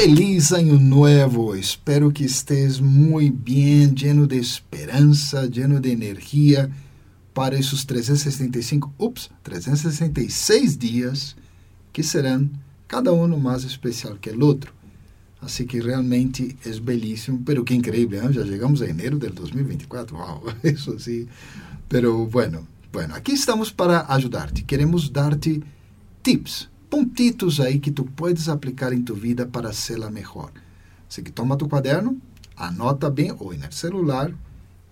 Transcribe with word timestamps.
Feliz 0.00 0.52
Año 0.52 0.78
Nuevo. 0.78 1.56
Espero 1.56 2.12
que 2.12 2.24
estés 2.24 2.80
muy 2.80 3.30
bien, 3.30 3.96
lleno 3.96 4.28
de 4.28 4.38
esperanza, 4.38 5.46
lleno 5.46 5.80
de 5.80 5.90
energía 5.90 6.70
para 7.34 7.58
esos 7.58 7.84
365, 7.84 8.94
ups, 8.96 9.28
366 9.42 10.78
días 10.78 11.34
que 11.92 12.04
serán 12.04 12.62
cada 12.86 13.10
uno 13.10 13.38
más 13.38 13.64
especial 13.64 14.20
que 14.20 14.30
el 14.30 14.44
otro. 14.44 14.70
Así 15.40 15.66
que 15.66 15.82
realmente 15.82 16.56
es 16.64 16.84
bellísimo, 16.84 17.40
pero 17.44 17.64
qué 17.64 17.74
increíble, 17.74 18.18
¿eh? 18.18 18.28
ya 18.30 18.42
llegamos 18.42 18.80
a 18.82 18.86
enero 18.86 19.18
del 19.18 19.34
2024, 19.34 20.16
wow, 20.16 20.42
eso 20.62 20.96
sí. 21.00 21.26
Pero 21.88 22.24
bueno, 22.26 22.68
bueno, 22.92 23.16
aquí 23.16 23.32
estamos 23.32 23.72
para 23.72 24.06
ayudarte, 24.14 24.62
queremos 24.62 25.12
darte 25.12 25.60
tips, 26.22 26.68
pontitos 26.90 27.60
aí 27.60 27.78
que 27.78 27.90
tu 27.90 28.04
puedes 28.04 28.48
aplicar 28.48 28.92
em 28.92 29.02
tu 29.02 29.14
vida 29.14 29.46
para 29.46 29.72
ser 29.72 30.02
a 30.02 30.10
melhor. 30.10 30.50
Así 31.08 31.22
que 31.22 31.30
toma 31.30 31.56
tu 31.56 31.68
caderno, 31.68 32.20
anota 32.56 33.08
bem 33.10 33.32
ou 33.38 33.54
no 33.54 33.72
celular 33.72 34.32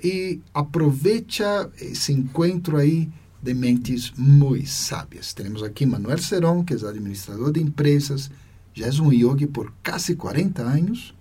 e 0.03 0.41
aproveita 0.53 1.71
esse 1.81 2.13
encontro 2.13 2.77
aí 2.77 3.09
de 3.43 3.55
mentes 3.55 4.13
muito 4.17 4.69
sábias. 4.69 5.33
Temos 5.33 5.63
aqui 5.63 5.87
Manuel 5.87 6.19
Serón, 6.19 6.65
que 6.65 6.75
é 6.75 6.77
administrador 6.77 7.53
de 7.53 7.61
empresas, 7.61 8.31
já 8.75 8.87
é 8.87 8.91
um 9.01 9.13
yogi 9.13 9.47
por 9.47 9.73
quase 9.85 10.17
40 10.17 10.63
anos. 10.63 11.15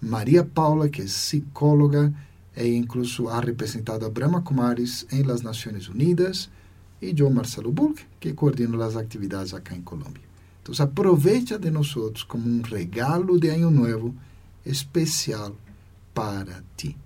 Maria 0.00 0.42
Paula, 0.42 0.88
que 0.88 1.02
é 1.02 1.04
psicóloga 1.04 2.12
e 2.56 2.74
incluso 2.74 3.28
ha 3.28 3.38
representado 3.38 4.06
a 4.06 4.10
Brahma 4.10 4.40
Kumaris 4.40 5.06
em 5.12 5.22
las 5.22 5.42
Nações 5.42 5.88
Unidas 5.88 6.48
e 7.00 7.14
eu, 7.18 7.30
Marcelo 7.30 7.72
Bulk, 7.72 8.02
que 8.18 8.32
coordeno 8.32 8.80
as 8.82 8.96
atividades 8.96 9.54
aqui 9.54 9.74
em 9.74 9.82
Colômbia. 9.82 10.22
Então, 10.62 10.74
aproveita 10.84 11.58
de 11.58 11.70
nós 11.70 11.94
como 12.28 12.48
um 12.48 12.62
regalo 12.62 13.40
de 13.40 13.48
Ano 13.48 13.70
Novo 13.70 14.14
especial 14.64 15.56
para 16.14 16.62
ti. 16.76 16.96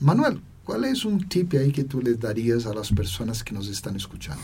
Manuel, 0.00 0.38
qual 0.64 0.82
é 0.82 0.92
um 1.06 1.18
tip 1.18 1.56
aí 1.56 1.70
que 1.70 1.84
tu 1.84 2.00
le 2.00 2.14
darías 2.14 2.66
a 2.66 2.72
las 2.72 2.90
pessoas 2.90 3.42
que 3.42 3.52
nos 3.52 3.68
estão 3.68 3.94
escuchando? 3.94 4.42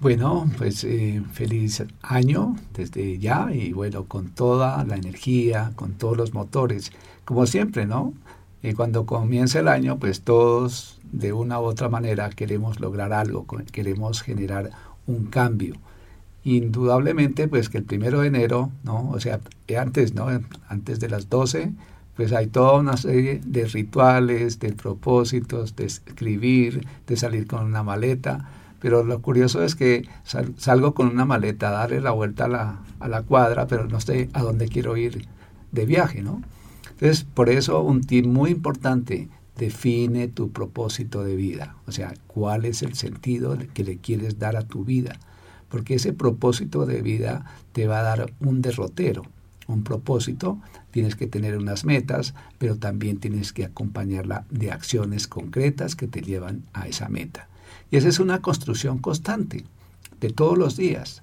Bueno, 0.00 0.50
pues 0.58 0.82
eh, 0.82 1.22
feliz 1.32 1.84
año 2.02 2.56
desde 2.74 3.20
ya 3.20 3.50
y 3.54 3.72
bueno, 3.72 4.06
con 4.06 4.30
toda 4.30 4.82
la 4.84 4.96
energía, 4.96 5.70
con 5.76 5.92
todos 5.92 6.16
los 6.16 6.34
motores, 6.34 6.90
como 7.24 7.46
siempre, 7.46 7.86
¿no? 7.86 8.12
Y 8.64 8.72
cuando 8.72 9.06
comienza 9.06 9.60
el 9.60 9.68
año, 9.68 10.00
pues 10.00 10.22
todos 10.22 10.98
de 11.12 11.32
una 11.32 11.60
u 11.60 11.64
otra 11.64 11.88
manera 11.88 12.30
queremos 12.30 12.80
lograr 12.80 13.12
algo, 13.12 13.46
queremos 13.70 14.22
generar 14.22 14.70
un 15.06 15.26
cambio. 15.26 15.76
Indudablemente, 16.44 17.46
pues 17.46 17.68
que 17.68 17.78
el 17.78 17.84
primero 17.84 18.22
de 18.22 18.28
enero, 18.28 18.70
¿no? 18.82 19.10
O 19.10 19.20
sea, 19.20 19.40
antes, 19.78 20.14
¿no? 20.14 20.26
Antes 20.68 20.98
de 20.98 21.08
las 21.08 21.28
12, 21.28 21.72
pues 22.16 22.32
hay 22.32 22.48
toda 22.48 22.80
una 22.80 22.96
serie 22.96 23.40
de 23.44 23.66
rituales, 23.66 24.58
de 24.58 24.72
propósitos, 24.72 25.76
de 25.76 25.84
escribir, 25.84 26.86
de 27.06 27.16
salir 27.16 27.46
con 27.46 27.64
una 27.64 27.82
maleta. 27.82 28.48
Pero 28.80 29.04
lo 29.04 29.22
curioso 29.22 29.62
es 29.62 29.76
que 29.76 30.08
salgo 30.56 30.94
con 30.94 31.06
una 31.06 31.24
maleta, 31.24 31.70
darle 31.70 32.00
la 32.00 32.10
vuelta 32.10 32.46
a 32.46 32.48
la, 32.48 32.78
a 32.98 33.08
la 33.08 33.22
cuadra, 33.22 33.68
pero 33.68 33.86
no 33.86 34.00
sé 34.00 34.28
a 34.32 34.42
dónde 34.42 34.66
quiero 34.66 34.96
ir 34.96 35.26
de 35.70 35.86
viaje, 35.86 36.22
¿no? 36.22 36.42
Entonces, 36.90 37.24
por 37.24 37.48
eso 37.48 37.80
un 37.80 38.02
tip 38.02 38.26
muy 38.26 38.50
importante, 38.50 39.28
define 39.62 40.26
tu 40.26 40.50
propósito 40.50 41.22
de 41.22 41.36
vida, 41.36 41.76
o 41.86 41.92
sea, 41.92 42.14
cuál 42.26 42.64
es 42.64 42.82
el 42.82 42.94
sentido 42.94 43.56
que 43.74 43.84
le 43.84 43.98
quieres 43.98 44.40
dar 44.40 44.56
a 44.56 44.66
tu 44.66 44.84
vida, 44.84 45.20
porque 45.68 45.94
ese 45.94 46.12
propósito 46.12 46.84
de 46.84 47.00
vida 47.00 47.44
te 47.70 47.86
va 47.86 48.00
a 48.00 48.02
dar 48.02 48.32
un 48.40 48.60
derrotero. 48.60 49.22
Un 49.68 49.84
propósito, 49.84 50.58
tienes 50.90 51.14
que 51.14 51.28
tener 51.28 51.56
unas 51.56 51.84
metas, 51.84 52.34
pero 52.58 52.76
también 52.76 53.18
tienes 53.18 53.52
que 53.52 53.64
acompañarla 53.64 54.44
de 54.50 54.72
acciones 54.72 55.28
concretas 55.28 55.94
que 55.94 56.08
te 56.08 56.20
llevan 56.20 56.64
a 56.72 56.88
esa 56.88 57.08
meta. 57.08 57.48
Y 57.92 57.96
esa 57.96 58.08
es 58.08 58.18
una 58.18 58.42
construcción 58.42 58.98
constante 58.98 59.64
de 60.20 60.30
todos 60.30 60.58
los 60.58 60.76
días. 60.76 61.22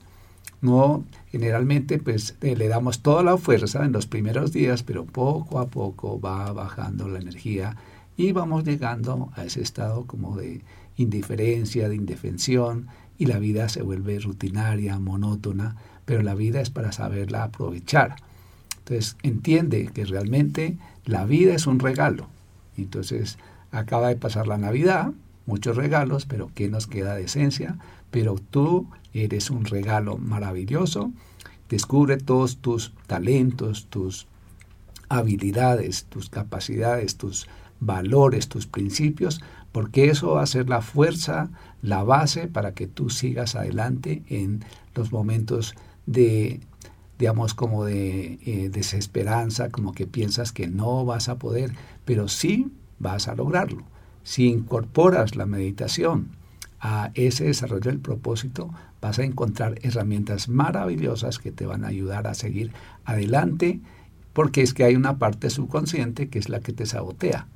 No, 0.62 1.04
generalmente 1.28 2.00
pues 2.00 2.36
eh, 2.40 2.56
le 2.56 2.70
damos 2.70 3.02
toda 3.02 3.22
la 3.22 3.38
fuerza 3.38 3.84
en 3.84 3.92
los 3.92 4.08
primeros 4.08 4.54
días, 4.54 4.84
pero 4.84 5.04
poco 5.04 5.60
a 5.60 5.68
poco 5.68 6.22
va 6.22 6.54
bajando 6.54 7.10
la 7.10 7.20
energía 7.20 7.76
y 8.20 8.34
vamos 8.34 8.66
llegando 8.66 9.32
a 9.38 9.46
ese 9.46 9.62
estado 9.62 10.06
como 10.06 10.36
de 10.36 10.62
indiferencia, 10.98 11.88
de 11.88 11.96
indefensión 11.96 12.88
y 13.18 13.28
la 13.28 13.40
vida 13.40 13.70
se 13.70 13.82
vuelve 13.82 14.20
rutinaria, 14.20 15.00
monótona, 15.00 15.78
pero 16.04 16.22
la 16.22 16.36
vida 16.36 16.60
es 16.60 16.70
para 16.70 16.92
saberla 16.92 17.44
aprovechar. 17.44 18.18
Entonces 18.80 19.16
entiende 19.24 19.88
que 19.94 20.04
realmente 20.04 20.78
la 21.06 21.24
vida 21.24 21.56
es 21.56 21.66
un 21.66 21.80
regalo. 21.80 22.28
Entonces 22.76 23.38
acaba 23.72 24.10
de 24.10 24.18
pasar 24.18 24.48
la 24.48 24.58
Navidad, 24.58 25.14
muchos 25.46 25.78
regalos, 25.78 26.26
pero 26.26 26.52
¿qué 26.54 26.68
nos 26.68 26.88
queda 26.88 27.16
de 27.16 27.24
esencia? 27.24 27.78
Pero 28.12 28.36
tú 28.36 28.90
eres 29.14 29.50
un 29.50 29.64
regalo 29.64 30.18
maravilloso. 30.18 31.10
Descubre 31.70 32.18
todos 32.18 32.58
tus 32.58 32.92
talentos, 33.08 33.88
tus 33.90 34.28
habilidades, 35.08 36.04
tus 36.04 36.30
capacidades, 36.30 37.16
tus 37.16 37.48
valores, 37.80 38.50
tus 38.50 38.68
principios, 38.68 39.42
porque 39.72 40.10
eso 40.10 40.32
va 40.32 40.44
a 40.44 40.48
ser 40.48 40.70
la 40.70 40.82
fuerza, 40.82 41.50
la 41.82 42.04
base 42.04 42.48
para 42.48 42.74
que 42.74 42.88
tú 42.88 43.10
sigas 43.10 43.56
adelante 43.56 44.24
en 44.28 44.64
los 44.96 45.12
momentos 45.12 45.76
de, 46.06 46.60
digamos, 47.18 47.54
como 47.54 47.86
de 47.86 48.40
eh, 48.46 48.70
desesperanza, 48.72 49.70
como 49.70 49.94
que 49.94 50.08
piensas 50.08 50.52
que 50.52 50.68
no 50.68 51.06
vas 51.06 51.30
a 51.30 51.38
poder, 51.38 51.74
pero 52.06 52.28
sí 52.28 52.72
vas 52.98 53.28
a 53.28 53.36
lograrlo. 53.36 53.84
Si 54.24 54.48
incorporas 54.48 55.36
la 55.36 55.46
meditación 55.46 56.30
a 56.80 57.12
ese 57.14 57.46
desarrollo 57.46 57.92
del 57.92 58.00
propósito, 58.00 58.74
vas 59.02 59.20
a 59.20 59.24
encontrar 59.24 59.80
herramientas 59.82 60.50
maravillosas 60.50 61.40
que 61.40 61.52
te 61.52 61.66
van 61.66 61.84
a 61.84 61.90
ayudar 61.90 62.28
a 62.28 62.34
seguir 62.34 62.72
adelante, 63.06 63.80
porque 64.34 64.62
es 64.62 64.74
que 64.74 64.84
hay 64.84 64.96
una 64.96 65.18
parte 65.18 65.50
subconsciente 65.50 66.30
que 66.30 66.40
es 66.40 66.50
la 66.50 66.60
que 66.60 66.74
te 66.74 66.86
sabotea. 66.86 67.48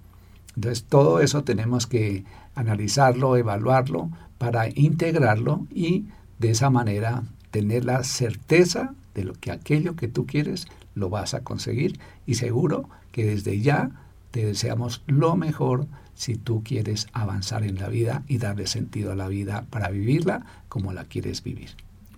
Entonces 0.55 0.83
todo 0.83 1.19
eso 1.19 1.43
tenemos 1.43 1.87
que 1.87 2.23
analizarlo, 2.55 3.37
evaluarlo 3.37 4.09
para 4.37 4.67
integrarlo 4.69 5.65
y 5.73 6.05
de 6.39 6.51
esa 6.51 6.69
manera 6.69 7.23
tener 7.51 7.85
la 7.85 8.03
certeza 8.03 8.93
de 9.15 9.23
lo 9.23 9.33
que 9.33 9.51
aquello 9.51 9.95
que 9.95 10.07
tú 10.07 10.25
quieres 10.25 10.67
lo 10.95 11.09
vas 11.09 11.33
a 11.33 11.43
conseguir 11.43 11.99
y 12.25 12.35
seguro 12.35 12.89
que 13.11 13.25
desde 13.25 13.59
ya 13.61 13.91
te 14.31 14.45
deseamos 14.45 15.01
lo 15.07 15.35
mejor 15.35 15.87
si 16.15 16.35
tú 16.35 16.63
quieres 16.63 17.07
avanzar 17.13 17.63
en 17.63 17.75
la 17.75 17.89
vida 17.89 18.23
y 18.27 18.37
darle 18.37 18.67
sentido 18.67 19.11
a 19.11 19.15
la 19.15 19.27
vida 19.27 19.65
para 19.69 19.89
vivirla 19.89 20.45
como 20.69 20.93
la 20.93 21.05
quieres 21.05 21.43
vivir. 21.43 21.71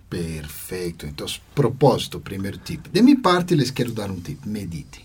Perfecto. 0.08 1.06
Entonces, 1.06 1.40
propósito, 1.54 2.20
primer 2.20 2.58
tip. 2.58 2.86
De 2.92 3.02
mi 3.02 3.16
parte, 3.16 3.56
les 3.56 3.72
quiero 3.72 3.92
dar 3.92 4.10
un 4.10 4.22
tip. 4.22 4.44
Mediten. 4.44 5.02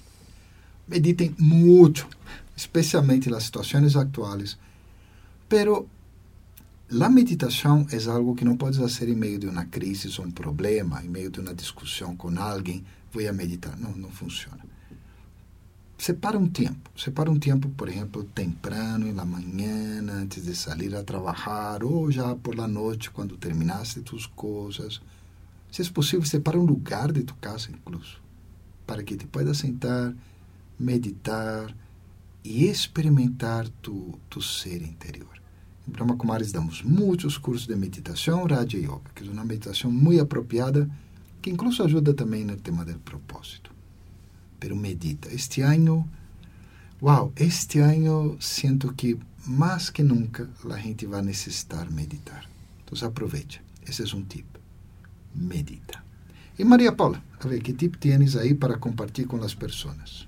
Mediten 0.87 1.35
mucho 1.39 2.07
especialmente 2.61 3.29
nas 3.29 3.44
situações 3.44 3.95
atuais. 3.95 4.57
Pero 5.49 5.89
a 7.01 7.09
meditação 7.09 7.88
é 7.91 8.09
algo 8.09 8.35
que 8.35 8.45
não 8.45 8.55
podes 8.55 8.79
fazer 8.79 9.09
em 9.09 9.16
meio 9.16 9.39
de 9.39 9.47
uma 9.47 9.66
crise 9.66 10.07
ou 10.19 10.27
um 10.27 10.31
problema, 10.31 11.03
em 11.03 11.09
meio 11.09 11.31
de 11.31 11.39
uma 11.39 11.53
discussão 11.53 12.16
com 12.16 12.29
alguém, 12.39 12.83
vou 13.11 13.27
a 13.27 13.33
meditar. 13.33 13.75
Não, 13.77 13.91
não 13.91 14.11
funciona. 14.11 14.63
Separa 15.97 16.38
um 16.38 16.47
tempo. 16.47 16.89
Separa 16.95 17.31
um 17.31 17.39
tempo, 17.39 17.69
por 17.69 17.89
exemplo, 17.89 18.23
temprano, 18.23 19.11
na 19.11 19.25
manhã, 19.25 20.03
antes 20.22 20.46
de 20.46 20.55
sair 20.55 20.96
a 20.96 21.03
trabalhar, 21.03 21.84
ou 21.84 22.11
já 22.11 22.35
por 22.35 22.55
la 22.55 22.67
noite, 22.67 23.09
quando 23.09 23.37
terminaste 23.37 24.02
tus 24.02 24.28
coisas. 24.28 25.02
Se 25.72 25.81
é 25.81 25.90
possível, 25.90 26.25
separa 26.25 26.59
um 26.59 26.66
lugar 26.66 27.11
de 27.11 27.23
tu 27.23 27.35
casa, 27.35 27.69
incluso, 27.72 28.17
para 28.85 29.03
que 29.03 29.16
te 29.16 29.25
puedas 29.25 29.58
sentar, 29.58 30.13
meditar, 30.79 31.73
e 32.43 32.66
experimentar 32.66 33.67
tu, 33.82 34.20
tu 34.29 34.41
ser 34.41 34.82
interior. 34.82 35.41
Em 35.88 35.91
Brahma 35.91 36.16
Kumaris 36.16 36.52
damos 36.52 36.82
muitos 36.82 37.38
cursos 37.38 37.67
de 37.67 37.76
meditação, 37.76 38.46
Raja 38.46 38.78
Yoga, 38.78 39.11
que 39.16 39.28
é 39.28 39.32
uma 39.32 39.46
meditação 39.46 39.91
muito 39.91 40.22
apropriada, 40.22 40.90
que 41.41 41.49
incluso 41.49 41.84
ajuda 41.84 42.14
também 42.14 42.46
no 42.46 42.55
tema 42.55 42.85
do 42.85 42.97
propósito. 42.99 43.72
Pero 44.59 44.76
medita. 44.76 45.34
Este 45.34 45.61
ano, 45.61 46.08
wow, 47.02 47.34
este 47.35 47.79
ano 47.79 48.38
sinto 48.40 48.94
que 48.94 49.17
mais 49.46 49.90
que 49.90 50.03
nunca 50.03 50.47
a 50.70 50.78
gente 50.78 51.05
vai 51.08 51.22
necessitar 51.22 51.90
meditar. 51.90 52.47
Então 52.84 53.08
aproveite. 53.08 53.61
Esse 53.87 54.03
é 54.03 54.16
um 54.16 54.23
tip. 54.23 54.46
Medita. 55.34 56.03
E 56.59 56.64
Maria 56.64 56.91
Paula, 56.91 57.23
a 57.40 57.47
ver, 57.47 57.61
que 57.61 57.73
tip 57.73 57.96
tienes 57.97 58.35
aí 58.35 58.53
para 58.53 58.78
compartilhar 58.78 59.28
com 59.28 59.44
as 59.44 59.55
pessoas? 59.55 60.28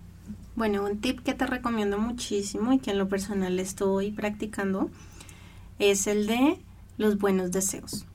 Bueno, 0.55 0.83
un 0.85 0.99
tip 0.99 1.21
que 1.21 1.33
te 1.33 1.45
recomiendo 1.45 1.97
muchísimo 1.97 2.73
y 2.73 2.79
que 2.79 2.91
en 2.91 2.97
lo 2.97 3.09
personal 3.09 3.59
estoy 3.59 4.11
practicando 4.11 4.89
es 5.79 6.07
el 6.07 6.27
de 6.27 6.59
los 6.97 7.17
buenos 7.17 7.51
deseos. 7.51 8.05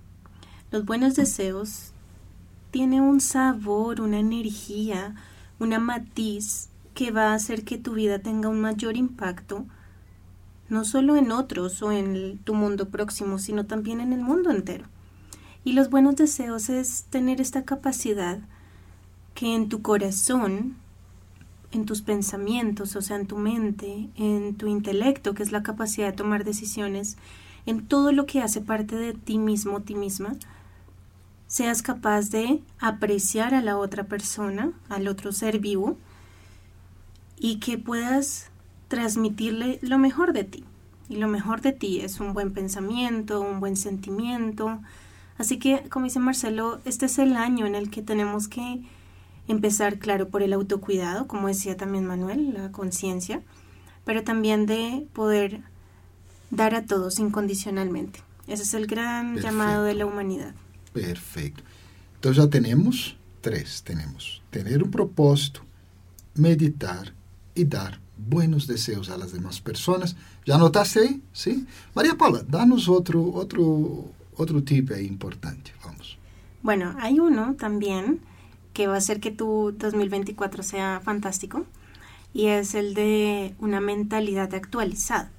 Los 0.70 0.84
buenos 0.84 1.16
deseos 1.16 1.92
tienen 2.70 3.02
un 3.02 3.20
sabor, 3.20 4.00
una 4.00 4.18
energía 4.18 5.14
una 5.58 5.78
matiz 5.78 6.68
que 6.94 7.10
va 7.10 7.30
a 7.30 7.34
hacer 7.34 7.64
que 7.64 7.78
tu 7.78 7.94
vida 7.94 8.20
tenga 8.20 8.48
un 8.48 8.60
mayor 8.60 8.96
impacto, 8.96 9.66
no 10.68 10.84
solo 10.84 11.16
en 11.16 11.32
otros 11.32 11.82
o 11.82 11.92
en 11.92 12.38
tu 12.38 12.54
mundo 12.54 12.88
próximo, 12.88 13.38
sino 13.38 13.66
también 13.66 14.00
en 14.00 14.12
el 14.12 14.20
mundo 14.20 14.50
entero. 14.50 14.84
Y 15.64 15.72
los 15.72 15.90
buenos 15.90 16.16
deseos 16.16 16.68
es 16.68 17.04
tener 17.04 17.40
esta 17.40 17.64
capacidad 17.64 18.38
que 19.34 19.54
en 19.54 19.68
tu 19.68 19.82
corazón, 19.82 20.76
en 21.72 21.84
tus 21.84 22.02
pensamientos, 22.02 22.96
o 22.96 23.02
sea, 23.02 23.16
en 23.16 23.26
tu 23.26 23.36
mente, 23.36 24.08
en 24.16 24.54
tu 24.54 24.66
intelecto, 24.66 25.34
que 25.34 25.42
es 25.42 25.52
la 25.52 25.62
capacidad 25.62 26.06
de 26.06 26.16
tomar 26.16 26.44
decisiones, 26.44 27.16
en 27.66 27.86
todo 27.86 28.12
lo 28.12 28.26
que 28.26 28.40
hace 28.40 28.60
parte 28.60 28.96
de 28.96 29.12
ti 29.12 29.38
mismo, 29.38 29.82
ti 29.82 29.94
misma, 29.94 30.36
seas 31.46 31.82
capaz 31.82 32.30
de 32.30 32.62
apreciar 32.78 33.54
a 33.54 33.62
la 33.62 33.76
otra 33.76 34.04
persona, 34.04 34.72
al 34.88 35.08
otro 35.08 35.32
ser 35.32 35.58
vivo, 35.58 35.96
y 37.38 37.58
que 37.58 37.78
puedas 37.78 38.50
transmitirle 38.88 39.78
lo 39.82 39.98
mejor 39.98 40.32
de 40.32 40.44
ti. 40.44 40.64
Y 41.08 41.16
lo 41.16 41.28
mejor 41.28 41.60
de 41.62 41.72
ti 41.72 42.00
es 42.00 42.20
un 42.20 42.34
buen 42.34 42.52
pensamiento, 42.52 43.40
un 43.40 43.60
buen 43.60 43.76
sentimiento. 43.76 44.80
Así 45.38 45.58
que, 45.58 45.88
como 45.88 46.04
dice 46.04 46.18
Marcelo, 46.18 46.80
este 46.84 47.06
es 47.06 47.18
el 47.18 47.36
año 47.36 47.64
en 47.66 47.74
el 47.74 47.90
que 47.90 48.02
tenemos 48.02 48.48
que 48.48 48.82
empezar, 49.48 49.98
claro, 49.98 50.28
por 50.28 50.42
el 50.42 50.52
autocuidado, 50.52 51.26
como 51.26 51.48
decía 51.48 51.76
también 51.76 52.06
Manuel, 52.06 52.54
la 52.54 52.70
conciencia, 52.70 53.42
pero 54.04 54.22
también 54.22 54.66
de 54.66 55.06
poder 55.12 55.62
dar 56.50 56.74
a 56.74 56.84
todos 56.86 57.18
incondicionalmente. 57.18 58.20
Ese 58.46 58.62
es 58.62 58.74
el 58.74 58.86
gran 58.86 59.36
llamado 59.36 59.84
de 59.84 59.94
la 59.94 60.06
humanidad. 60.06 60.54
Perfeito. 60.92 61.62
Então 62.18 62.32
já 62.32 62.46
temos 62.48 63.16
três. 63.42 63.80
Temos 63.80 64.42
ter 64.50 64.82
um 64.82 64.90
propósito, 64.90 65.62
meditar 66.36 67.12
e 67.54 67.64
dar 67.64 68.00
buenos 68.16 68.66
deseos 68.66 69.10
a 69.10 69.16
las 69.16 69.32
demás 69.32 69.60
personas. 69.60 70.16
Já 70.44 70.56
anotaste 70.56 70.98
aí? 70.98 71.22
Sim? 71.32 71.66
Maria 71.94 72.14
Paula, 72.16 72.42
dá-nos 72.42 72.88
outro, 72.88 73.20
outro, 73.34 74.10
outro 74.36 74.60
tip 74.62 74.92
aí 74.92 75.06
importante. 75.06 75.72
Vamos. 75.84 76.18
Bueno, 76.62 76.94
hay 76.98 77.20
uno 77.20 77.54
también 77.54 78.20
que 78.78 78.86
va 78.86 78.94
a 78.94 78.98
hacer 78.98 79.18
que 79.18 79.32
tu 79.32 79.74
2024 79.76 80.62
sea 80.62 81.00
fantástico 81.04 81.66
y 82.32 82.46
es 82.46 82.76
el 82.76 82.94
de 82.94 83.56
una 83.58 83.80
mentalidad 83.80 84.54
actualizada. 84.54 85.32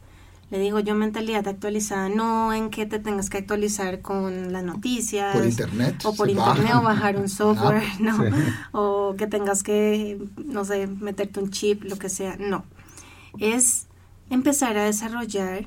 Le 0.51 0.59
digo 0.59 0.81
yo 0.81 0.93
mentalidad 0.93 1.47
actualizada, 1.47 2.09
no 2.09 2.51
en 2.51 2.69
que 2.69 2.85
te 2.85 2.99
tengas 2.99 3.29
que 3.29 3.37
actualizar 3.37 4.01
con 4.01 4.51
las 4.51 4.65
noticias. 4.65 5.33
Por 5.33 5.45
internet. 5.45 6.01
O 6.03 6.13
por 6.13 6.29
internet 6.29 6.73
o 6.75 6.81
bajar 6.81 7.15
un 7.15 7.29
software, 7.39 7.81
no. 8.01 8.17
O 8.73 9.15
que 9.17 9.25
tengas 9.25 9.63
que, 9.63 10.21
no 10.43 10.65
sé, 10.65 10.87
meterte 10.87 11.39
un 11.39 11.49
chip, 11.49 11.85
lo 11.85 11.95
que 11.95 12.09
sea. 12.09 12.35
No. 12.37 12.65
Es 13.39 13.87
empezar 14.29 14.77
a 14.77 14.83
desarrollar 14.83 15.63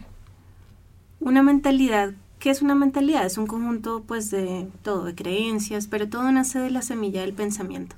una 1.20 1.42
mentalidad. 1.42 2.12
¿Qué 2.42 2.50
es 2.50 2.60
una 2.60 2.74
mentalidad? 2.74 3.24
Es 3.24 3.38
un 3.38 3.46
conjunto 3.46 4.02
pues 4.04 4.32
de 4.32 4.66
todo, 4.82 5.04
de 5.04 5.14
creencias, 5.14 5.86
pero 5.86 6.08
todo 6.08 6.32
nace 6.32 6.58
de 6.58 6.70
la 6.70 6.82
semilla 6.82 7.20
del 7.20 7.34
pensamiento. 7.34 7.94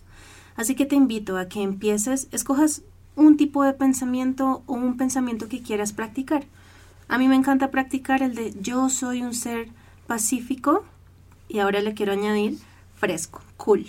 Así 0.54 0.74
que 0.74 0.84
te 0.84 0.96
invito 0.96 1.38
a 1.38 1.48
que 1.48 1.62
empieces, 1.62 2.28
escojas 2.30 2.82
un 3.16 3.38
tipo 3.38 3.64
de 3.64 3.72
pensamiento 3.72 4.62
o 4.66 4.74
un 4.74 4.98
pensamiento 4.98 5.48
que 5.48 5.62
quieras 5.62 5.94
practicar. 5.94 6.44
A 7.08 7.16
mí 7.16 7.26
me 7.26 7.36
encanta 7.36 7.70
practicar 7.70 8.22
el 8.22 8.34
de 8.34 8.52
yo 8.60 8.90
soy 8.90 9.22
un 9.22 9.32
ser 9.32 9.70
pacífico 10.06 10.84
y 11.48 11.60
ahora 11.60 11.80
le 11.80 11.94
quiero 11.94 12.12
añadir 12.12 12.58
fresco, 12.96 13.40
cool. 13.56 13.86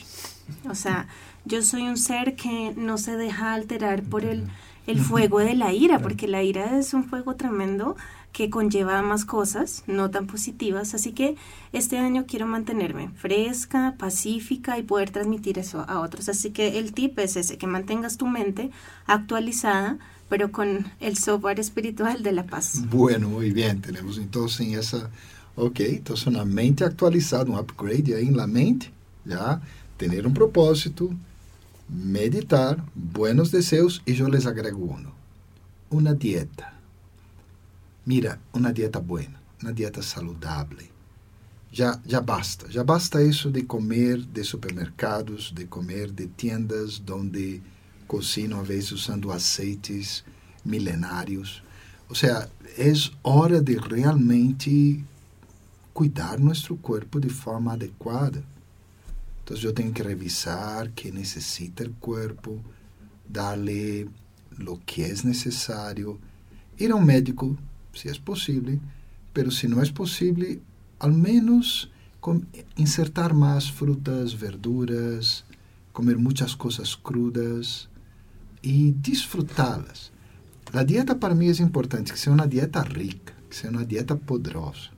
O 0.69 0.75
sea, 0.75 1.10
yo 1.44 1.63
soy 1.63 1.81
un 1.81 1.98
ser 1.98 2.38
que 2.38 2.74
no 2.78 2.98
se 2.98 3.18
deja 3.18 3.54
alterar 3.54 4.04
por 4.04 4.24
el, 4.24 4.48
el 4.88 5.01
fuego 5.01 5.40
de 5.40 5.56
la 5.56 5.74
ira, 5.74 6.00
porque 6.00 6.30
la 6.30 6.44
ira 6.44 6.80
es 6.80 6.94
un 6.94 7.04
fuego 7.04 7.36
tremendo 7.36 7.98
que 8.36 8.50
conlleva 8.50 9.02
más 9.02 9.24
cosas 9.24 9.84
no 9.88 10.12
tan 10.12 10.28
positivas, 10.28 10.94
así 10.94 11.14
que 11.14 11.38
este 11.72 11.98
año 12.00 12.26
quiero 12.28 12.46
mantenerme 12.46 13.08
fresca, 13.16 13.96
pacífica 13.98 14.78
y 14.78 14.84
poder 14.84 15.10
transmitir 15.10 15.58
eso 15.58 15.86
a 15.88 16.02
otros. 16.02 16.28
Así 16.28 16.52
que 16.52 16.78
el 16.78 16.92
tip 16.92 17.18
es 17.20 17.38
ese, 17.38 17.58
que 17.58 17.66
mantengas 17.66 18.18
tu 18.18 18.28
mente 18.28 18.72
actualizada 19.08 19.98
pero 20.28 20.52
con 20.52 20.88
el 21.00 21.18
software 21.18 21.60
espiritual 21.60 22.24
de 22.24 22.32
la 22.32 22.48
paz. 22.48 22.82
Bueno, 22.90 23.30
muy 23.30 23.52
bien, 23.52 23.80
tenemos 23.80 24.18
entonces 24.18 24.76
esa, 24.76 25.10
ok, 25.56 25.80
entonces 25.82 26.26
una 26.26 26.44
mente 26.44 26.84
actualizada, 26.84 27.46
un 27.46 27.60
upgrade 27.60 28.16
ahí 28.16 28.28
en 28.28 28.36
la 28.36 28.48
mente, 28.48 28.92
ya, 29.24 29.62
tener 29.98 30.26
un 30.26 30.34
propósito, 30.34 31.12
meditar, 31.88 32.84
buenos 32.96 33.52
deseos 33.52 34.02
y 34.04 34.16
yo 34.16 34.28
les 34.28 34.48
agrego 34.48 34.80
uno, 34.80 35.12
una 35.92 36.16
dieta. 36.16 36.75
Mira, 38.06 38.40
una 38.54 38.72
dieta 38.72 39.00
buena, 39.00 39.42
una 39.63 39.72
dieta 39.72 40.02
saludable. 40.04 40.92
Ya, 41.72 42.00
ya 42.06 42.22
basta, 42.22 42.68
ya 42.69 42.84
basta 42.84 43.19
eso 43.19 43.50
de 43.50 43.66
comer 43.66 44.25
de 44.28 44.44
supermercados, 44.44 45.54
de 45.56 45.68
comer 45.68 46.13
de 46.13 46.28
tiendas 46.28 47.04
donde 47.04 47.62
cozinam 48.07 48.60
a 48.60 48.63
veces 48.63 48.92
usando 48.92 49.31
aceites 49.31 50.24
milenários. 50.63 51.63
Ou 52.07 52.16
seja, 52.16 52.48
é 52.78 52.94
hora 53.24 53.60
de 53.60 53.75
realmente 53.78 55.04
cuidar 55.92 56.40
nosso 56.40 56.75
corpo 56.75 57.19
de 57.19 57.30
forma 57.30 57.74
adequada. 57.74 58.44
Então, 59.44 59.58
eu 59.58 59.74
tenho 59.74 59.92
que 59.92 60.04
revisar 60.04 60.92
que 60.92 61.12
necessita 61.12 61.84
o 61.84 61.94
corpo, 62.00 62.63
darle 63.28 64.08
lo 64.58 64.80
que 64.86 65.04
é 65.04 65.13
necessário, 65.24 66.19
ir 66.78 66.92
a 66.92 66.96
um 66.96 67.01
médico, 67.01 67.58
se 67.95 68.09
é 68.09 68.13
possível, 68.13 68.80
pero 69.33 69.51
se 69.51 69.68
não 69.68 69.81
é 69.81 69.92
possível, 69.92 70.59
ao 71.00 71.12
menos 71.12 71.89
insertar 72.77 73.33
mais 73.33 73.68
frutas, 73.68 74.33
verduras, 74.33 75.44
comer 75.94 76.18
muitas 76.18 76.56
coisas 76.56 76.95
crudas, 76.95 77.88
e 78.65 78.92
desfrutá-las. 78.94 80.12
A 80.74 80.83
dieta 80.83 81.15
para 81.15 81.36
mim 81.36 81.47
é 81.47 81.62
importante 81.62 82.12
que 82.12 82.19
seja 82.19 82.31
uma 82.31 82.47
dieta 82.47 82.81
rica, 82.81 83.33
que 83.47 83.56
seja 83.56 83.71
uma 83.71 83.86
dieta 83.86 84.15
poderosa. 84.15 84.89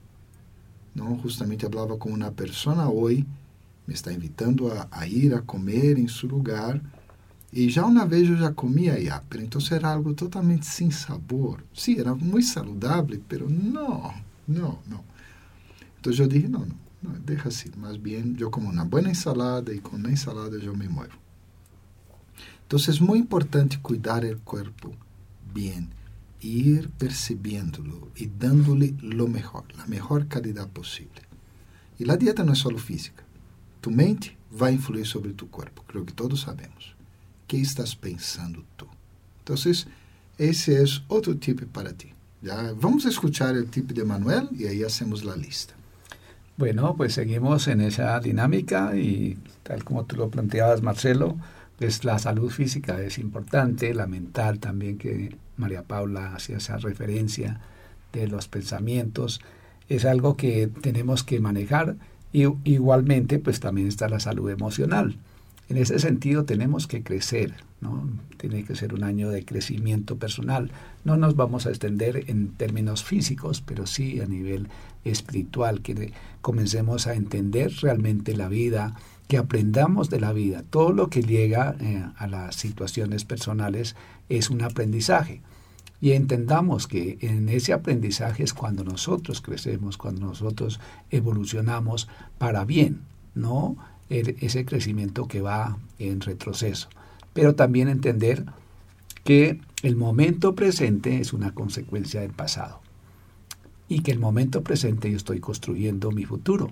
Não, 0.96 1.20
justamente 1.20 1.66
falava 1.66 1.98
com 1.98 2.10
uma 2.10 2.32
pessoa 2.32 2.90
hoje, 2.90 3.28
me 3.86 3.94
está 3.94 4.12
invitando 4.12 4.72
a, 4.72 4.88
a, 4.90 5.06
ir 5.06 5.34
a 5.34 5.42
comer 5.42 5.98
em 5.98 6.08
seu 6.08 6.30
lugar 6.30 6.82
e 7.52 7.70
já 7.70 7.86
uma 7.86 8.06
vez 8.06 8.30
eu 8.30 8.38
já 8.38 8.52
comia 8.52 8.96
allá, 8.96 9.24
pero 9.30 9.44
então 9.44 9.62
era 9.72 9.94
algo 9.94 10.14
totalmente 10.14 10.66
sem 10.66 10.92
sabor. 10.92 11.64
Sim, 11.74 12.00
era 12.00 12.14
muito 12.14 12.48
saudável, 12.48 13.22
pero 13.28 13.50
não, 13.50 14.14
não, 14.48 14.80
não. 14.86 15.04
Então 16.00 16.14
eu 16.14 16.28
disse, 16.28 16.48
não, 16.48 16.66
não, 16.66 16.76
não 17.02 17.12
deixa 17.22 17.48
assim, 17.48 17.70
mais 17.78 17.96
bem 17.96 18.36
eu 18.38 18.52
como 18.52 18.70
uma 18.70 18.84
boa 18.84 19.10
ensalada 19.10 19.74
e 19.74 19.80
com 19.80 19.96
a 19.96 20.12
ensalada 20.12 20.58
eu 20.58 20.76
me 20.76 20.90
muevo. 20.90 21.18
Entonces 22.64 22.96
es 22.96 23.02
muy 23.02 23.18
importante 23.18 23.80
cuidar 23.80 24.26
el 24.26 24.40
cuerpo 24.40 24.94
bien, 25.54 25.90
ir 26.42 26.90
percibiéndolo 26.90 28.10
y 28.18 28.28
dándole 28.28 28.94
lo 29.02 29.30
mejor, 29.30 29.64
la 29.78 29.86
mejor 29.88 30.28
calidad 30.28 30.68
posible. 30.68 31.22
Y 31.98 32.04
la 32.04 32.18
dieta 32.18 32.44
no 32.44 32.52
es 32.52 32.60
solo 32.60 32.78
física. 32.78 33.24
Tu 33.80 33.90
mente 33.90 34.38
va 34.62 34.68
a 34.68 34.72
influir 34.72 35.08
sobre 35.08 35.32
tu 35.32 35.50
cuerpo, 35.50 35.84
creo 35.88 36.06
que 36.06 36.14
todos 36.14 36.42
sabemos. 36.42 36.97
¿Qué 37.48 37.62
estás 37.62 37.96
pensando 37.96 38.64
tú? 38.76 38.86
Entonces, 39.40 39.88
ese 40.38 40.84
es 40.84 41.02
otro 41.08 41.38
tip 41.38 41.64
para 41.72 41.94
ti. 41.94 42.12
Vamos 42.82 43.06
a 43.06 43.10
escuchar 43.10 43.56
el 43.56 43.70
tip 43.70 43.92
de 43.92 44.04
Manuel 44.04 44.50
y 44.52 44.66
ahí 44.68 44.84
hacemos 44.84 45.24
la 45.24 45.36
lista. 45.36 45.74
Bueno, 46.58 46.96
pues 46.96 47.14
seguimos 47.14 47.68
en 47.68 47.82
esa 47.82 48.20
dinámica 48.20 48.96
y 48.96 49.38
tal 49.64 49.84
como 49.84 50.06
tú 50.06 50.18
lo 50.18 50.30
planteabas, 50.30 50.82
Marcelo, 50.82 51.38
pues 51.78 52.04
la 52.04 52.20
salud 52.20 52.50
física 52.50 53.02
es 53.02 53.18
importante, 53.18 53.94
la 53.94 54.08
mental 54.08 54.60
también, 54.60 54.98
que 54.98 55.36
María 55.56 55.84
Paula 55.84 56.34
hacía 56.36 56.58
esa 56.58 56.78
referencia 56.78 57.62
de 58.12 58.28
los 58.28 58.48
pensamientos, 58.48 59.40
es 59.88 60.04
algo 60.06 60.36
que 60.36 60.68
tenemos 60.68 61.24
que 61.24 61.40
manejar 61.40 61.96
y 62.34 62.46
igualmente 62.64 63.40
pues 63.40 63.60
también 63.60 63.88
está 63.88 64.10
la 64.10 64.20
salud 64.20 64.50
emocional. 64.50 65.18
En 65.70 65.78
ese 65.78 66.00
sentido 66.00 66.46
tenemos 66.46 66.88
que 66.88 67.04
crecer, 67.04 67.56
¿no? 67.82 68.10
Tiene 68.38 68.64
que 68.64 68.76
ser 68.76 68.94
un 68.94 69.04
año 69.04 69.30
de 69.30 69.44
crecimiento 69.44 70.18
personal. 70.18 70.72
No 71.04 71.18
nos 71.18 71.36
vamos 71.36 71.66
a 71.66 71.70
extender 71.70 72.24
en 72.28 72.50
términos 72.50 73.04
físicos, 73.04 73.62
pero 73.62 73.86
sí 73.86 74.22
a 74.22 74.26
nivel 74.26 74.70
espiritual, 75.04 75.82
que 75.82 76.14
comencemos 76.42 77.08
a 77.08 77.16
entender 77.16 77.74
realmente 77.82 78.38
la 78.38 78.48
vida, 78.48 78.96
que 79.28 79.38
aprendamos 79.38 80.10
de 80.10 80.22
la 80.22 80.32
vida. 80.32 80.64
Todo 80.70 80.94
lo 80.94 81.10
que 81.10 81.22
llega 81.22 81.76
eh, 81.82 82.06
a 82.16 82.28
las 82.28 82.56
situaciones 82.56 83.26
personales 83.26 83.98
es 84.30 84.50
un 84.50 84.62
aprendizaje. 84.62 85.42
Y 86.00 86.12
entendamos 86.12 86.88
que 86.88 87.18
en 87.22 87.50
ese 87.50 87.74
aprendizaje 87.74 88.44
es 88.44 88.54
cuando 88.54 88.84
nosotros 88.84 89.42
crecemos, 89.42 89.98
cuando 89.98 90.28
nosotros 90.28 90.80
evolucionamos 91.10 92.08
para 92.38 92.64
bien, 92.64 93.02
no 93.34 93.78
ese 94.10 94.66
crecimiento 94.66 95.28
que 95.28 95.42
va 95.42 95.78
en 96.00 96.22
retroceso. 96.22 96.90
pero 97.34 97.54
también 97.54 97.88
entender 97.88 98.46
que 99.24 99.62
el 99.84 99.96
momento 99.96 100.56
presente 100.56 101.20
es 101.20 101.34
una 101.34 101.54
consecuencia 101.54 102.22
del 102.22 102.32
pasado 102.32 102.82
y 103.88 104.00
que 104.00 104.12
el 104.12 104.20
momento 104.20 104.64
presente 104.64 105.12
yo 105.12 105.18
estoy 105.18 105.40
construyendo 105.40 106.12
mi 106.12 106.26
futuro. 106.26 106.72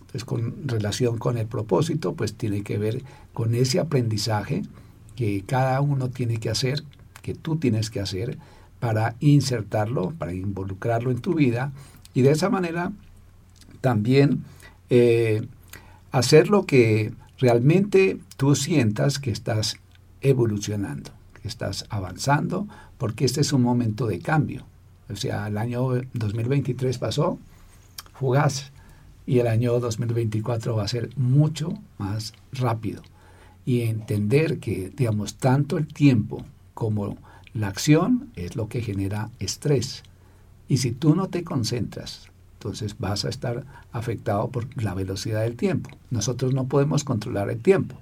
Entonces, 0.00 0.24
con 0.24 0.68
relación 0.68 1.16
con 1.16 1.38
el 1.38 1.46
propósito, 1.46 2.14
pues 2.14 2.34
tiene 2.34 2.62
que 2.62 2.76
ver 2.76 3.02
con 3.32 3.54
ese 3.54 3.80
aprendizaje 3.80 4.62
que 5.16 5.44
cada 5.46 5.80
uno 5.80 6.10
tiene 6.10 6.38
que 6.38 6.50
hacer, 6.50 6.84
que 7.22 7.34
tú 7.34 7.56
tienes 7.56 7.88
que 7.88 8.00
hacer 8.00 8.38
para 8.80 9.16
insertarlo, 9.20 10.12
para 10.18 10.34
involucrarlo 10.34 11.10
en 11.10 11.20
tu 11.20 11.34
vida 11.34 11.72
y 12.12 12.22
de 12.22 12.32
esa 12.32 12.50
manera 12.50 12.92
también 13.80 14.44
eh, 14.90 15.46
hacer 16.18 16.48
lo 16.48 16.64
que 16.64 17.12
realmente 17.38 18.18
tú 18.38 18.54
sientas 18.54 19.18
que 19.18 19.30
estás 19.30 19.76
evolucionando, 20.22 21.10
que 21.40 21.46
estás 21.46 21.84
avanzando, 21.90 22.66
porque 22.96 23.26
este 23.26 23.42
es 23.42 23.52
un 23.52 23.62
momento 23.62 24.06
de 24.06 24.20
cambio. 24.20 24.64
O 25.10 25.16
sea, 25.16 25.46
el 25.46 25.58
año 25.58 25.88
2023 26.14 26.98
pasó 26.98 27.38
fugaz 28.14 28.72
y 29.26 29.40
el 29.40 29.46
año 29.46 29.78
2024 29.78 30.76
va 30.76 30.84
a 30.84 30.88
ser 30.88 31.10
mucho 31.16 31.74
más 31.98 32.32
rápido. 32.52 33.02
Y 33.66 33.82
entender 33.82 34.58
que, 34.58 34.90
digamos, 34.96 35.34
tanto 35.34 35.76
el 35.76 35.86
tiempo 35.86 36.46
como 36.72 37.18
la 37.52 37.68
acción 37.68 38.30
es 38.36 38.56
lo 38.56 38.68
que 38.68 38.80
genera 38.80 39.30
estrés. 39.38 40.02
Y 40.66 40.78
si 40.78 40.92
tú 40.92 41.14
no 41.14 41.28
te 41.28 41.44
concentras, 41.44 42.30
entonces 42.66 42.96
vas 42.98 43.24
a 43.24 43.28
estar 43.28 43.64
afectado 43.92 44.48
por 44.48 44.66
la 44.82 44.92
velocidad 44.92 45.42
del 45.42 45.54
tiempo. 45.54 45.88
Nosotros 46.10 46.52
no 46.52 46.66
podemos 46.66 47.04
controlar 47.04 47.48
el 47.48 47.60
tiempo. 47.60 47.96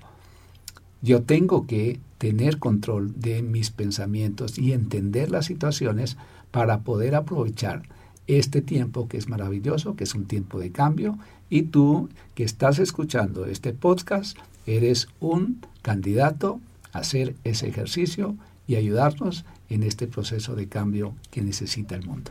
Yo 1.02 1.22
tengo 1.22 1.66
que 1.66 2.00
tener 2.16 2.58
control 2.58 3.12
de 3.20 3.42
mis 3.42 3.70
pensamientos 3.70 4.58
y 4.58 4.72
entender 4.72 5.30
las 5.30 5.44
situaciones 5.44 6.16
para 6.50 6.80
poder 6.80 7.14
aprovechar 7.14 7.82
este 8.26 8.62
tiempo 8.62 9.06
que 9.06 9.18
es 9.18 9.28
maravilloso, 9.28 9.96
que 9.96 10.04
es 10.04 10.14
un 10.14 10.24
tiempo 10.24 10.58
de 10.58 10.72
cambio, 10.72 11.18
y 11.50 11.64
tú 11.64 12.08
que 12.34 12.44
estás 12.44 12.78
escuchando 12.78 13.44
este 13.44 13.74
podcast, 13.74 14.38
eres 14.64 15.08
un 15.20 15.60
candidato 15.82 16.58
a 16.94 17.00
hacer 17.00 17.36
ese 17.44 17.68
ejercicio 17.68 18.34
y 18.66 18.76
ayudarnos 18.76 19.44
en 19.68 19.82
este 19.82 20.06
proceso 20.06 20.54
de 20.54 20.68
cambio 20.68 21.14
que 21.30 21.42
necesita 21.42 21.96
el 21.96 22.06
mundo. 22.06 22.30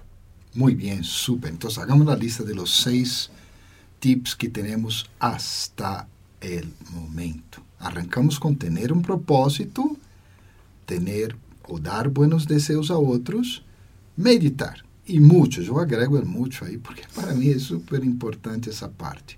Muy 0.56 0.76
bien, 0.76 1.04
súper. 1.04 1.52
Entonces 1.52 1.80
hagamos 1.80 2.06
la 2.06 2.16
lista 2.16 2.44
de 2.44 2.54
los 2.54 2.70
seis 2.70 3.30
tips 4.00 4.36
que 4.36 4.50
tenemos 4.50 5.10
hasta 5.20 6.08
el 6.42 6.72
momento. 6.92 7.64
Arrancamos 7.80 8.40
con 8.40 8.56
tener 8.56 8.94
un 8.94 9.02
propósito, 9.02 9.98
tener 10.86 11.36
o 11.68 11.80
dar 11.80 12.10
buenos 12.10 12.48
deseos 12.48 12.92
a 12.92 12.98
otros, 12.98 13.64
meditar. 14.16 14.84
Y 15.06 15.20
mucho, 15.20 15.62
yo 15.62 15.80
agrego 15.80 16.18
el 16.18 16.26
mucho 16.26 16.66
ahí, 16.66 16.78
porque 16.78 17.04
para 17.16 17.34
mí 17.34 17.50
es 17.50 17.64
súper 17.64 18.04
importante 18.06 18.70
esa 18.70 18.90
parte. 18.90 19.38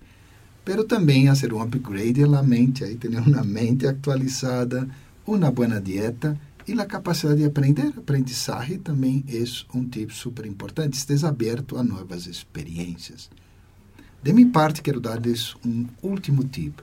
Pero 0.64 0.86
también 0.86 1.30
hacer 1.30 1.54
un 1.54 1.62
upgrade 1.62 2.22
en 2.22 2.32
la 2.32 2.44
mente, 2.44 2.86
ahí 2.86 2.96
tener 2.96 3.22
una 3.22 3.44
mente 3.44 3.88
actualizada, 3.88 4.88
una 5.26 5.50
buena 5.50 5.80
dieta 5.80 6.38
y 6.66 6.74
la 6.74 6.88
capacidad 6.88 7.36
de 7.36 7.46
aprender. 7.46 7.94
Aprendizaje 7.98 8.78
también 8.78 9.24
es 9.28 9.66
un 9.74 9.90
tip 9.90 10.12
súper 10.12 10.46
importante. 10.46 10.98
Estés 10.98 11.24
abierto 11.24 11.80
a 11.80 11.84
nuevas 11.84 12.28
experiencias. 12.28 13.30
De 14.24 14.34
mi 14.34 14.46
parte, 14.46 14.82
quiero 14.82 15.00
darles 15.00 15.56
un 15.64 15.92
último 16.02 16.44
tip 16.44 16.80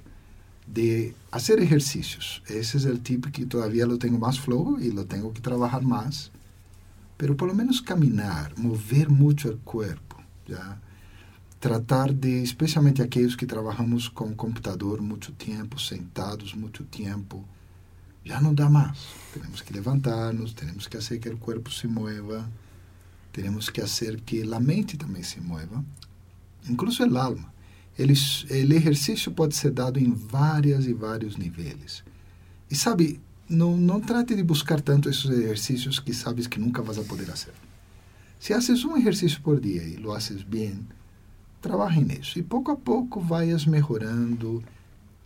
de 0.66 1.14
hacer 1.30 1.60
ejercicios. 1.60 2.42
Ese 2.46 2.78
es 2.78 2.84
el 2.84 3.00
tip 3.00 3.26
que 3.26 3.46
todavía 3.46 3.86
lo 3.86 3.98
tengo 3.98 4.18
más 4.18 4.38
flojo 4.38 4.78
y 4.80 4.92
lo 4.92 5.04
tengo 5.06 5.32
que 5.32 5.40
trabajar 5.40 5.82
más 5.82 6.30
pero 7.22 7.36
por 7.36 7.46
lo 7.46 7.54
menos 7.54 7.80
caminar, 7.80 8.52
mover 8.58 9.08
mucho 9.08 9.48
el 9.48 9.58
cuerpo, 9.58 10.16
¿ya? 10.48 10.80
tratar 11.60 12.12
de, 12.12 12.42
especialmente 12.42 13.00
aquellos 13.00 13.36
que 13.36 13.46
trabajamos 13.46 14.10
con 14.10 14.34
computador 14.34 15.00
mucho 15.02 15.32
tiempo, 15.34 15.78
sentados 15.78 16.56
mucho 16.56 16.84
tiempo, 16.86 17.44
ya 18.24 18.40
no 18.40 18.52
da 18.52 18.68
más. 18.68 18.98
Tenemos 19.34 19.62
que 19.62 19.74
levantarnos, 19.74 20.54
tenemos 20.54 20.88
que 20.88 20.98
hacer 20.98 21.20
que 21.20 21.28
el 21.28 21.38
cuerpo 21.38 21.70
se 21.70 21.88
mueva, 21.88 22.48
tenemos 23.32 23.70
que 23.70 23.82
hacer 23.82 24.22
que 24.22 24.44
la 24.44 24.60
mente 24.60 24.96
también 24.96 25.24
se 25.24 25.40
mueva, 25.40 25.82
incluso 26.68 27.04
el 27.04 27.16
alma. 27.16 27.52
El 27.96 28.72
ejercicio 28.72 29.34
puede 29.34 29.52
ser 29.52 29.74
dado 29.74 29.98
en 29.98 30.16
varias 30.28 30.86
y 30.86 30.92
varios 30.92 31.38
niveles. 31.38 32.04
Y 32.70 32.74
sabe, 32.74 33.20
não, 33.50 33.76
não 33.76 34.00
trate 34.00 34.34
de 34.34 34.42
buscar 34.42 34.80
tanto 34.80 35.10
esses 35.10 35.30
exercícios 35.30 36.00
que 36.00 36.14
sabes 36.14 36.46
que 36.46 36.58
nunca 36.58 36.80
vas 36.80 36.96
a 36.96 37.02
poder 37.02 37.26
fazer. 37.26 37.52
Se 38.38 38.54
haces 38.54 38.82
um 38.84 38.96
exercício 38.96 39.40
por 39.42 39.60
dia 39.60 39.82
e 39.84 39.96
lo 39.96 40.12
haces 40.12 40.42
bem, 40.42 40.88
trabalhe 41.60 42.00
nisso. 42.00 42.38
E 42.38 42.42
pouco 42.42 42.72
a 42.72 42.76
pouco 42.76 43.20
vayas 43.20 43.66
melhorando. 43.66 44.64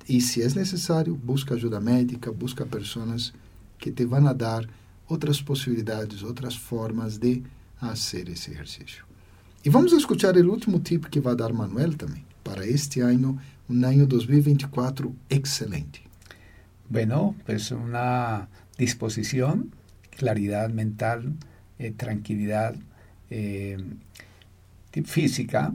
E 0.09 0.21
se 0.21 0.43
é 0.43 0.49
necessário, 0.49 1.15
busca 1.15 1.55
ajuda 1.55 1.81
médica, 1.81 2.31
busca 2.33 2.65
pessoas 2.65 3.33
que 3.79 3.91
te 3.91 4.05
vão 4.05 4.33
dar 4.35 4.69
outras 5.09 5.43
possibilidades, 5.43 6.23
outras 6.23 6.55
formas 6.55 7.19
de 7.19 7.43
fazer 7.81 8.29
esse 8.29 8.51
exercício. 8.53 9.05
E 9.65 9.71
vamos 9.71 9.93
escutar 9.93 10.37
o 10.37 10.51
último 10.51 10.79
tip 10.79 11.07
que 11.07 11.21
vai 11.21 11.35
dar 11.35 11.53
Manuel 11.53 11.95
também, 11.95 12.25
para 12.45 12.65
este 12.67 13.01
ano, 13.01 13.39
um 13.69 13.85
ano 13.85 14.07
2024 14.07 15.15
excelente. 15.29 16.03
Bueno, 16.89 17.35
pues 17.45 17.73
una 17.73 18.49
disposición, 18.79 19.73
claridad 20.11 20.71
mental, 20.71 21.35
eh, 21.79 21.93
tranquilidad 21.97 22.77
eh, 23.29 23.77
física 25.05 25.75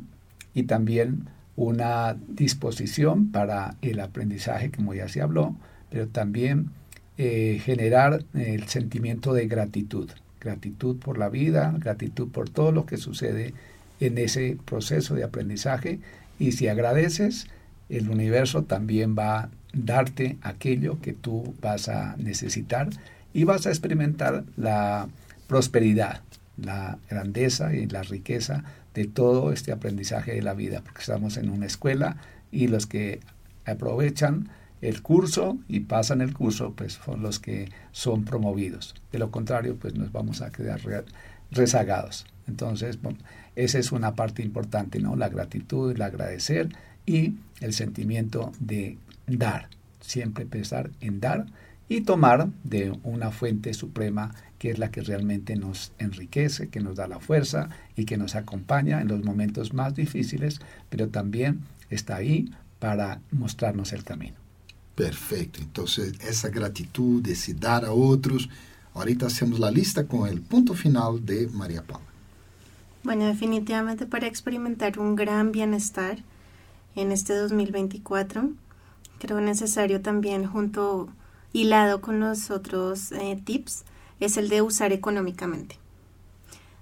y 0.53 0.63
también 0.63 1.27
una 1.55 2.15
disposición 2.27 3.31
para 3.31 3.75
el 3.81 4.00
aprendizaje, 4.00 4.72
como 4.72 4.93
ya 4.93 5.08
se 5.08 5.22
habló, 5.22 5.55
pero 5.89 6.08
también 6.08 6.72
eh, 7.17 7.62
generar 7.63 8.24
el 8.34 8.67
sentimiento 8.67 9.34
de 9.34 9.48
gratitud, 9.48 10.10
gratitud 10.39 10.98
por 10.98 11.17
la 11.17 11.29
vida, 11.29 11.75
gratitud 11.77 12.29
por 12.29 12.50
todo 12.50 12.72
lo 12.72 12.86
que 12.86 12.98
sucede 12.98 13.53
en 14.00 14.17
ese 14.17 14.58
proceso 14.65 15.15
de 15.15 15.24
aprendizaje. 15.24 16.00
Y 16.39 16.53
si 16.53 16.67
agradeces, 16.67 17.48
el 17.89 18.10
universo 18.10 18.63
también 18.63 19.15
va 19.17 19.50
darte 19.74 20.38
aquello 20.41 21.00
que 21.01 21.13
tú 21.13 21.53
vas 21.62 21.89
a 21.89 22.15
necesitar 22.17 22.89
y 23.34 23.43
vas 23.43 23.65
a 23.65 23.70
experimentar 23.70 24.43
la 24.58 25.08
prosperidad, 25.48 26.22
la 26.58 26.98
grandeza 27.10 27.74
y 27.74 27.88
la 27.88 28.03
riqueza 28.03 28.63
de 28.93 29.05
todo 29.05 29.51
este 29.51 29.71
aprendizaje 29.71 30.33
de 30.33 30.41
la 30.41 30.53
vida, 30.53 30.81
porque 30.83 31.01
estamos 31.01 31.38
en 31.38 31.50
una 31.50 31.65
escuela 31.65 32.17
y 32.51 32.67
los 32.67 32.86
que 32.86 33.19
aprovechan 33.65 34.50
el 34.81 35.01
curso 35.01 35.57
y 35.67 35.81
pasan 35.81 36.21
el 36.21 36.33
curso, 36.33 36.74
pues 36.75 37.00
son 37.05 37.21
los 37.21 37.39
que 37.39 37.71
son 37.91 38.25
promovidos. 38.25 38.95
De 39.12 39.19
lo 39.19 39.31
contrario, 39.31 39.77
pues 39.77 39.95
nos 39.95 40.12
vamos 40.12 40.41
a 40.41 40.51
quedar 40.51 40.81
rezagados. 41.51 42.25
Entonces, 42.48 42.98
esa 43.55 43.79
es 43.79 43.91
una 43.91 44.15
parte 44.15 44.41
importante, 44.41 45.00
¿no? 45.00 45.15
La 45.15 45.29
gratitud, 45.29 45.91
el 45.91 46.01
agradecer 46.01 46.69
y 47.05 47.36
el 47.60 47.74
sentimiento 47.74 48.51
de 48.60 48.98
dar, 49.27 49.69
siempre 50.00 50.45
pensar 50.45 50.89
en 51.00 51.19
dar 51.19 51.45
y 51.89 52.01
tomar 52.01 52.50
de 52.63 52.97
una 53.03 53.31
fuente 53.31 53.73
suprema 53.73 54.33
que 54.57 54.71
es 54.71 54.79
la 54.79 54.91
que 54.91 55.01
realmente 55.01 55.55
nos 55.55 55.91
enriquece, 55.97 56.69
que 56.69 56.79
nos 56.79 56.95
da 56.95 57.07
la 57.07 57.19
fuerza 57.19 57.69
y 57.95 58.05
que 58.05 58.17
nos 58.17 58.35
acompaña 58.35 59.01
en 59.01 59.07
los 59.07 59.23
momentos 59.23 59.73
más 59.73 59.95
difíciles, 59.95 60.61
pero 60.89 61.09
también 61.09 61.61
está 61.89 62.15
ahí 62.15 62.51
para 62.79 63.21
mostrarnos 63.31 63.91
el 63.91 64.03
camino. 64.03 64.35
Perfecto. 64.95 65.59
Entonces, 65.61 66.13
esa 66.21 66.50
gratitud 66.50 67.21
de 67.21 67.35
se 67.35 67.53
dar 67.53 67.85
a 67.85 67.91
otros. 67.91 68.50
Ahorita 68.93 69.27
hacemos 69.27 69.59
la 69.59 69.71
lista 69.71 70.05
con 70.05 70.29
el 70.29 70.41
punto 70.41 70.73
final 70.73 71.25
de 71.25 71.47
María 71.47 71.81
Paula. 71.81 72.05
Bueno, 73.03 73.25
definitivamente 73.25 74.05
para 74.05 74.27
experimentar 74.27 75.00
un 75.00 75.15
gran 75.15 75.51
bienestar 75.51 76.19
en 76.95 77.11
este 77.11 77.33
2024 77.33 78.51
creo 79.21 79.39
necesario 79.39 80.01
también 80.01 80.45
junto 80.45 81.09
hilado 81.53 82.01
con 82.01 82.20
los 82.20 82.51
otros 82.51 83.12
eh, 83.12 83.39
tips 83.43 83.84
es 84.20 84.38
el 84.38 84.50
de 84.50 84.62
usar 84.62 84.93
económicamente. 84.93 85.77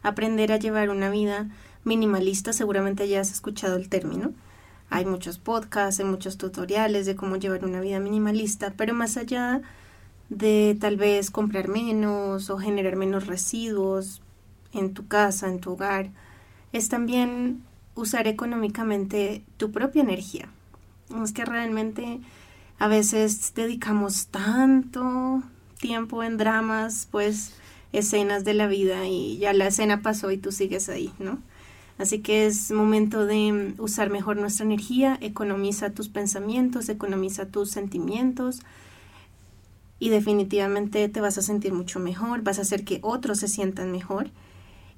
Aprender 0.02 0.52
a 0.52 0.58
llevar 0.58 0.90
una 0.90 1.10
vida 1.10 1.50
minimalista, 1.84 2.54
seguramente 2.54 3.08
ya 3.08 3.22
has 3.22 3.32
escuchado 3.32 3.76
el 3.76 3.90
término. 3.90 4.34
Hay 4.90 5.06
muchos 5.06 5.38
podcasts, 5.38 6.00
hay 6.00 6.06
muchos 6.06 6.38
tutoriales 6.38 7.06
de 7.06 7.16
cómo 7.16 7.36
llevar 7.36 7.64
una 7.64 7.80
vida 7.80 8.00
minimalista, 8.00 8.74
pero 8.76 8.94
más 8.94 9.18
allá 9.18 9.62
de 10.30 10.78
tal 10.80 10.98
vez 10.98 11.32
comprar 11.32 11.68
menos 11.68 12.50
o 12.50 12.58
generar 12.58 12.96
menos 12.96 13.28
residuos 13.28 14.22
en 14.74 14.94
tu 14.94 15.08
casa, 15.08 15.48
en 15.48 15.60
tu 15.60 15.72
hogar, 15.74 16.12
es 16.72 16.90
también 16.90 17.64
usar 17.96 18.28
económicamente 18.28 19.44
tu 19.58 19.72
propia 19.72 20.02
energía. 20.02 20.50
Es 21.24 21.32
que 21.32 21.46
realmente 21.46 22.20
A 22.80 22.88
veces 22.88 23.54
dedicamos 23.54 24.28
tanto 24.28 25.44
tiempo 25.80 26.24
en 26.24 26.38
dramas, 26.38 27.08
pues 27.12 27.52
escenas 27.92 28.46
de 28.46 28.54
la 28.54 28.68
vida 28.68 29.06
y 29.08 29.38
ya 29.38 29.52
la 29.54 29.68
escena 29.68 30.02
pasó 30.02 30.32
y 30.32 30.38
tú 30.38 30.52
sigues 30.52 30.88
ahí, 30.88 31.12
¿no? 31.20 31.40
Así 31.98 32.20
que 32.20 32.46
es 32.46 32.72
momento 32.72 33.26
de 33.26 33.74
usar 33.78 34.10
mejor 34.10 34.38
nuestra 34.38 34.66
energía, 34.66 35.18
economiza 35.20 35.90
tus 35.90 36.08
pensamientos, 36.08 36.88
economiza 36.88 37.48
tus 37.48 37.72
sentimientos 37.72 38.62
y 40.00 40.08
definitivamente 40.08 41.10
te 41.10 41.20
vas 41.20 41.38
a 41.38 41.42
sentir 41.42 41.74
mucho 41.74 42.00
mejor, 42.00 42.42
vas 42.44 42.60
a 42.60 42.62
hacer 42.62 42.86
que 42.86 43.00
otros 43.02 43.40
se 43.40 43.50
sientan 43.50 43.92
mejor 43.92 44.30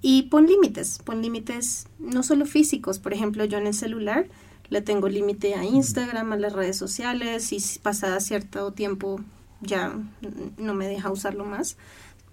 y 0.03 0.23
pon 0.23 0.45
límites, 0.45 0.99
pon 1.03 1.23
límites 1.23 1.87
no 1.97 2.21
solo 2.21 2.45
físicos, 2.45 2.99
por 2.99 3.13
ejemplo 3.13 3.45
yo 3.45 3.57
en 3.57 3.65
el 3.65 3.73
celular 3.73 4.27
le 4.71 4.81
tengo 4.81 5.09
límite 5.09 5.53
a 5.53 5.65
Instagram, 5.65 6.31
a 6.31 6.37
las 6.37 6.53
redes 6.53 6.77
sociales 6.77 7.51
y 7.51 7.59
si 7.59 7.77
pasa 7.77 8.17
cierto 8.21 8.71
tiempo 8.71 9.19
ya 9.59 9.93
no 10.57 10.73
me 10.73 10.87
deja 10.87 11.11
usarlo 11.11 11.43
más. 11.45 11.75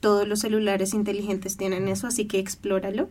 Todos 0.01 0.27
los 0.27 0.39
celulares 0.39 0.95
inteligentes 0.95 1.57
tienen 1.57 1.89
eso, 1.89 2.07
así 2.07 2.27
que 2.27 2.39
explóralo. 2.39 3.11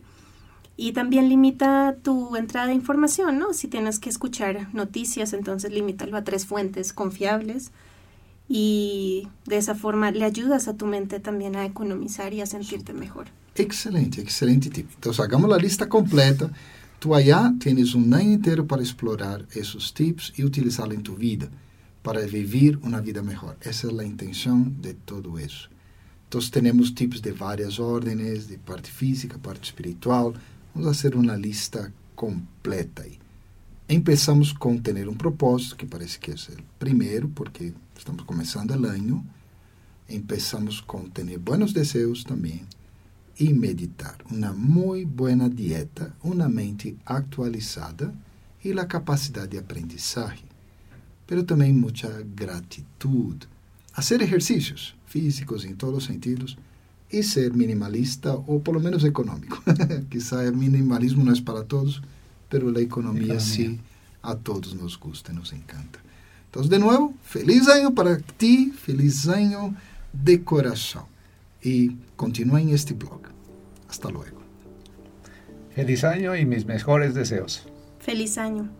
Y 0.78 0.92
también 0.92 1.28
limita 1.28 1.96
tu 2.02 2.36
entrada 2.36 2.68
de 2.68 2.74
información, 2.74 3.38
¿no? 3.38 3.52
Si 3.52 3.68
tienes 3.68 3.98
que 3.98 4.08
escuchar 4.08 4.72
noticias, 4.74 5.34
entonces 5.34 5.72
limítalo 5.72 6.16
a 6.16 6.24
tres 6.24 6.46
fuentes 6.46 6.94
confiables. 6.94 7.70
Y 8.48 9.28
de 9.44 9.58
esa 9.58 9.74
forma 9.74 10.10
le 10.10 10.24
ayudas 10.24 10.68
a 10.68 10.76
tu 10.76 10.86
mente 10.86 11.20
también 11.20 11.54
a 11.54 11.66
economizar 11.66 12.32
y 12.32 12.40
a 12.40 12.46
sentirte 12.46 12.94
mejor. 12.94 13.26
Excelente, 13.56 14.22
excelente 14.22 14.70
tip. 14.70 14.88
Entonces 14.94 15.22
hagamos 15.22 15.50
la 15.50 15.58
lista 15.58 15.86
completa. 15.86 16.50
Tú 16.98 17.14
allá 17.14 17.54
tienes 17.60 17.94
un 17.94 18.12
año 18.12 18.32
entero 18.32 18.66
para 18.66 18.82
explorar 18.82 19.46
esos 19.52 19.94
tips 19.94 20.32
y 20.36 20.42
utilizarlos 20.42 20.96
en 20.96 21.04
tu 21.04 21.14
vida, 21.14 21.48
para 22.02 22.20
vivir 22.22 22.80
una 22.82 23.00
vida 23.00 23.22
mejor. 23.22 23.56
Esa 23.60 23.86
es 23.86 23.92
la 23.92 24.04
intención 24.04 24.82
de 24.82 24.94
todo 24.94 25.38
eso. 25.38 25.68
Entonces 26.24 26.50
tenemos 26.50 26.96
tips 26.96 27.22
de 27.22 27.30
varias 27.30 27.78
órdenes, 27.78 28.48
de 28.48 28.58
parte 28.58 28.90
física, 28.90 29.38
parte 29.38 29.62
espiritual, 29.62 30.34
Vamos 30.74 30.88
a 30.88 30.90
hacer 30.90 31.16
una 31.16 31.36
lista 31.36 31.92
completa 32.14 33.02
ahí. 33.02 33.18
Empezamos 33.88 34.52
con 34.52 34.82
tener 34.82 35.08
un 35.08 35.16
propósito, 35.16 35.76
que 35.76 35.86
parece 35.86 36.20
que 36.20 36.32
es 36.32 36.50
el 36.50 36.62
primero, 36.78 37.28
porque 37.34 37.72
estamos 37.96 38.24
comenzando 38.24 38.74
el 38.74 38.84
año. 38.84 39.24
Empezamos 40.08 40.82
con 40.82 41.10
tener 41.10 41.38
buenos 41.38 41.74
deseos 41.74 42.24
también 42.24 42.66
y 43.38 43.54
meditar. 43.54 44.18
Una 44.30 44.52
muy 44.52 45.04
buena 45.04 45.48
dieta, 45.48 46.14
una 46.22 46.48
mente 46.48 46.96
actualizada 47.04 48.12
y 48.62 48.72
la 48.72 48.88
capacidad 48.88 49.48
de 49.48 49.58
aprendizaje. 49.58 50.44
Pero 51.26 51.44
también 51.44 51.80
mucha 51.80 52.10
gratitud. 52.34 53.36
Hacer 53.94 54.22
ejercicios 54.22 54.96
físicos 55.06 55.64
en 55.64 55.76
todos 55.76 55.94
los 55.94 56.04
sentidos 56.04 56.58
y 57.10 57.22
ser 57.22 57.54
minimalista 57.54 58.34
o 58.46 58.60
por 58.60 58.74
lo 58.74 58.80
menos 58.80 59.04
económico. 59.04 59.62
Quizá 60.10 60.44
el 60.44 60.56
minimalismo 60.56 61.24
no 61.24 61.32
es 61.32 61.40
para 61.40 61.64
todos, 61.64 62.02
pero 62.48 62.70
la 62.70 62.80
economía, 62.80 63.22
economía, 63.22 63.40
sí 63.40 63.80
a 64.22 64.34
todos 64.34 64.74
nos 64.74 64.98
gusta, 64.98 65.32
nos 65.32 65.52
encanta. 65.52 66.00
Entonces, 66.46 66.70
de 66.70 66.78
nuevo, 66.78 67.14
feliz 67.22 67.68
año 67.68 67.94
para 67.94 68.18
ti, 68.18 68.72
feliz 68.72 69.28
año 69.28 69.74
de 70.12 70.42
corazón. 70.42 71.04
Y 71.68 71.98
continúa 72.16 72.62
en 72.62 72.70
este 72.70 72.94
blog. 72.94 73.20
Hasta 73.90 74.08
luego. 74.08 74.38
Feliz 75.74 76.02
año 76.02 76.34
y 76.34 76.46
mis 76.46 76.64
mejores 76.64 77.12
deseos. 77.14 77.68
Feliz 77.98 78.38
año. 78.38 78.70